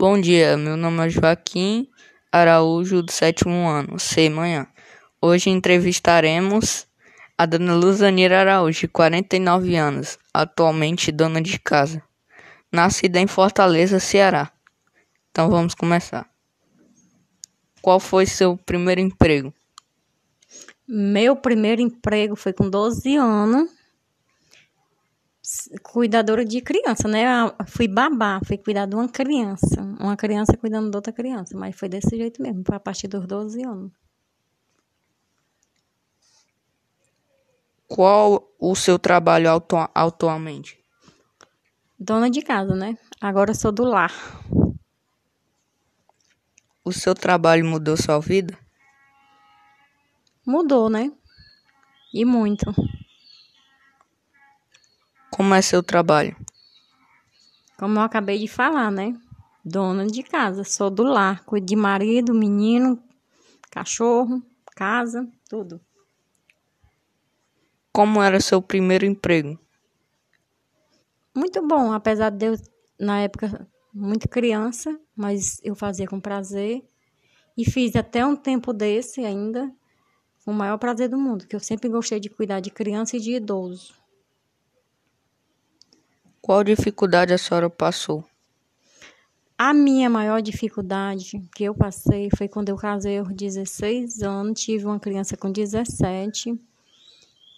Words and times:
Bom 0.00 0.18
dia, 0.18 0.56
meu 0.56 0.78
nome 0.78 1.06
é 1.06 1.10
Joaquim 1.10 1.86
Araújo, 2.32 3.02
do 3.02 3.12
sétimo 3.12 3.68
ano, 3.68 3.98
C, 3.98 4.30
manhã. 4.30 4.66
Hoje 5.20 5.50
entrevistaremos 5.50 6.86
a 7.36 7.44
dona 7.44 7.74
Luzanira 7.74 8.40
Araújo, 8.40 8.80
de 8.80 8.88
49 8.88 9.76
anos, 9.76 10.18
atualmente 10.32 11.12
dona 11.12 11.42
de 11.42 11.58
casa, 11.58 12.02
nascida 12.72 13.20
em 13.20 13.26
Fortaleza, 13.26 14.00
Ceará. 14.00 14.50
Então 15.30 15.50
vamos 15.50 15.74
começar. 15.74 16.26
Qual 17.82 18.00
foi 18.00 18.24
seu 18.24 18.56
primeiro 18.56 19.02
emprego? 19.02 19.52
Meu 20.88 21.36
primeiro 21.36 21.82
emprego 21.82 22.34
foi 22.36 22.54
com 22.54 22.70
12 22.70 23.16
anos 23.16 23.70
cuidadora 25.82 26.44
de 26.44 26.60
criança, 26.60 27.08
né? 27.08 27.24
Fui 27.66 27.88
babá, 27.88 28.40
fui 28.44 28.58
cuidar 28.58 28.86
de 28.86 28.94
uma 28.94 29.08
criança. 29.08 29.80
Uma 29.98 30.16
criança 30.16 30.56
cuidando 30.56 30.90
de 30.90 30.96
outra 30.96 31.12
criança. 31.12 31.56
Mas 31.56 31.76
foi 31.76 31.88
desse 31.88 32.16
jeito 32.16 32.42
mesmo, 32.42 32.62
a 32.72 32.80
partir 32.80 33.08
dos 33.08 33.26
12 33.26 33.64
anos. 33.64 33.92
Qual 37.88 38.48
o 38.58 38.76
seu 38.76 38.98
trabalho 38.98 39.52
atu 39.52 39.76
atualmente? 39.94 40.78
Dona 41.98 42.30
de 42.30 42.40
casa, 42.40 42.74
né? 42.74 42.96
Agora 43.20 43.52
sou 43.52 43.72
do 43.72 43.84
lar. 43.84 44.12
O 46.84 46.92
seu 46.92 47.14
trabalho 47.14 47.64
mudou 47.64 47.96
sua 47.96 48.20
vida? 48.20 48.56
Mudou, 50.46 50.88
né? 50.88 51.12
E 52.14 52.24
muito. 52.24 52.72
Como 55.40 55.54
é 55.54 55.62
seu 55.62 55.82
trabalho? 55.82 56.36
Como 57.78 57.98
eu 57.98 58.02
acabei 58.02 58.38
de 58.38 58.46
falar, 58.46 58.90
né? 58.90 59.18
Dona 59.64 60.06
de 60.06 60.22
casa, 60.22 60.64
sou 60.64 60.90
do 60.90 61.02
lar, 61.02 61.46
cuido 61.46 61.66
de 61.66 61.74
marido, 61.74 62.34
menino, 62.34 63.02
cachorro, 63.70 64.42
casa, 64.76 65.26
tudo. 65.48 65.80
Como 67.90 68.22
era 68.22 68.38
seu 68.38 68.60
primeiro 68.60 69.06
emprego? 69.06 69.58
Muito 71.34 71.66
bom, 71.66 71.90
apesar 71.90 72.28
de 72.28 72.44
eu, 72.44 72.56
na 72.98 73.20
época, 73.20 73.66
muito 73.94 74.28
criança, 74.28 75.00
mas 75.16 75.58
eu 75.64 75.74
fazia 75.74 76.06
com 76.06 76.20
prazer. 76.20 76.84
E 77.56 77.64
fiz 77.64 77.96
até 77.96 78.26
um 78.26 78.36
tempo 78.36 78.74
desse 78.74 79.24
ainda, 79.24 79.74
com 80.44 80.50
o 80.50 80.54
maior 80.54 80.76
prazer 80.76 81.08
do 81.08 81.16
mundo, 81.16 81.46
que 81.46 81.56
eu 81.56 81.60
sempre 81.60 81.88
gostei 81.88 82.20
de 82.20 82.28
cuidar 82.28 82.60
de 82.60 82.70
criança 82.70 83.16
e 83.16 83.20
de 83.20 83.36
idoso. 83.36 83.99
Qual 86.40 86.64
dificuldade 86.64 87.34
a 87.34 87.38
senhora 87.38 87.68
passou? 87.68 88.24
A 89.58 89.74
minha 89.74 90.08
maior 90.08 90.40
dificuldade 90.40 91.38
que 91.54 91.64
eu 91.64 91.74
passei 91.74 92.30
foi 92.34 92.48
quando 92.48 92.70
eu 92.70 92.76
casei 92.76 93.18
aos 93.18 93.28
16 93.34 94.22
anos, 94.22 94.60
tive 94.60 94.86
uma 94.86 94.98
criança 94.98 95.36
com 95.36 95.52
17 95.52 96.58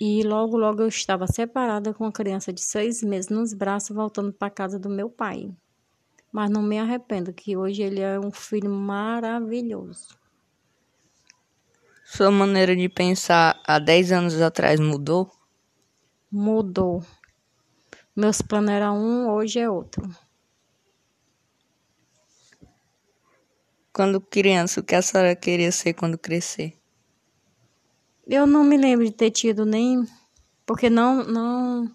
e 0.00 0.24
logo, 0.24 0.56
logo 0.56 0.82
eu 0.82 0.88
estava 0.88 1.26
separada 1.28 1.94
com 1.94 2.04
uma 2.04 2.12
criança 2.12 2.52
de 2.52 2.60
seis 2.60 3.00
meses 3.02 3.30
nos 3.30 3.54
braços, 3.54 3.94
voltando 3.94 4.32
para 4.32 4.50
casa 4.50 4.76
do 4.76 4.88
meu 4.90 5.08
pai. 5.08 5.50
Mas 6.32 6.50
não 6.50 6.62
me 6.62 6.78
arrependo, 6.78 7.32
que 7.32 7.56
hoje 7.56 7.82
ele 7.82 8.00
é 8.00 8.18
um 8.18 8.32
filho 8.32 8.68
maravilhoso. 8.68 10.18
Sua 12.04 12.30
maneira 12.30 12.74
de 12.74 12.88
pensar 12.88 13.62
há 13.64 13.78
10 13.78 14.10
anos 14.10 14.40
atrás 14.40 14.80
mudou? 14.80 15.30
Mudou. 16.30 17.04
Meus 18.16 18.40
planos 18.40 18.70
eram 18.70 18.96
um, 18.96 19.30
hoje 19.30 19.58
é 19.58 19.68
outro. 19.68 20.08
Quando 23.92 24.20
criança, 24.20 24.80
o 24.80 24.84
que 24.84 24.94
a 24.94 25.02
senhora 25.02 25.34
queria 25.34 25.72
ser 25.72 25.94
quando 25.94 26.16
crescer? 26.18 26.76
Eu 28.26 28.46
não 28.46 28.64
me 28.64 28.76
lembro 28.76 29.04
de 29.04 29.12
ter 29.12 29.30
tido 29.30 29.66
nem. 29.66 30.06
Porque 30.64 30.88
não. 30.88 31.24
não 31.24 31.92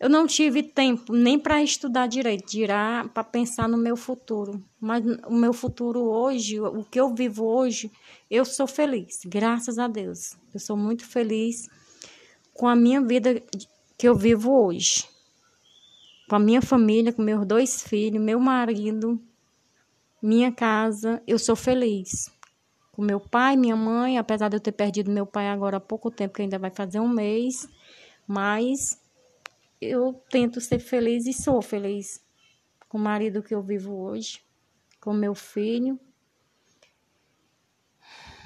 eu 0.00 0.08
não 0.08 0.28
tive 0.28 0.62
tempo 0.62 1.12
nem 1.12 1.36
para 1.36 1.60
estudar 1.60 2.06
direito, 2.06 2.48
dirá 2.48 3.10
para 3.12 3.24
pensar 3.24 3.68
no 3.68 3.76
meu 3.76 3.96
futuro. 3.96 4.62
Mas 4.80 5.04
o 5.26 5.34
meu 5.34 5.52
futuro 5.52 6.04
hoje, 6.04 6.60
o 6.60 6.84
que 6.84 7.00
eu 7.00 7.12
vivo 7.12 7.44
hoje, 7.44 7.90
eu 8.30 8.44
sou 8.44 8.68
feliz, 8.68 9.22
graças 9.26 9.76
a 9.76 9.88
Deus. 9.88 10.36
Eu 10.54 10.60
sou 10.60 10.76
muito 10.76 11.04
feliz 11.04 11.68
com 12.54 12.68
a 12.68 12.76
minha 12.76 13.00
vida 13.00 13.42
que 13.96 14.08
eu 14.08 14.14
vivo 14.14 14.52
hoje. 14.52 15.04
Com 16.28 16.36
a 16.36 16.38
minha 16.38 16.60
família, 16.60 17.12
com 17.12 17.22
meus 17.22 17.46
dois 17.46 17.82
filhos, 17.82 18.22
meu 18.22 18.38
marido, 18.38 19.20
minha 20.22 20.52
casa, 20.52 21.22
eu 21.26 21.38
sou 21.38 21.56
feliz. 21.56 22.30
Com 22.92 23.02
meu 23.02 23.18
pai, 23.18 23.56
minha 23.56 23.76
mãe, 23.76 24.18
apesar 24.18 24.48
de 24.48 24.56
eu 24.56 24.60
ter 24.60 24.72
perdido 24.72 25.10
meu 25.10 25.24
pai 25.24 25.48
agora 25.48 25.78
há 25.78 25.80
pouco 25.80 26.10
tempo, 26.10 26.34
que 26.34 26.42
ainda 26.42 26.58
vai 26.58 26.70
fazer 26.70 27.00
um 27.00 27.08
mês, 27.08 27.66
mas 28.26 29.00
eu 29.80 30.12
tento 30.30 30.60
ser 30.60 30.80
feliz 30.80 31.26
e 31.26 31.32
sou 31.32 31.62
feliz 31.62 32.22
com 32.88 32.98
o 32.98 33.00
marido 33.00 33.42
que 33.42 33.54
eu 33.54 33.62
vivo 33.62 33.94
hoje, 33.94 34.40
com 35.00 35.12
meu 35.12 35.34
filho, 35.34 35.98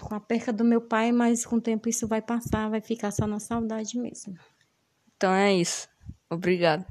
com 0.00 0.14
a 0.14 0.20
perca 0.20 0.52
do 0.52 0.64
meu 0.64 0.80
pai, 0.80 1.12
mas 1.12 1.46
com 1.46 1.56
o 1.56 1.60
tempo 1.60 1.88
isso 1.88 2.08
vai 2.08 2.20
passar, 2.20 2.68
vai 2.68 2.80
ficar 2.80 3.10
só 3.10 3.26
na 3.26 3.38
saudade 3.38 3.98
mesmo. 3.98 4.34
Então 5.16 5.32
é 5.32 5.54
isso. 5.54 5.88
Obrigado. 6.28 6.84